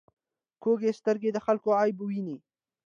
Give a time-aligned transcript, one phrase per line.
[0.63, 2.37] کوږه سترګه د خلکو عیب ویني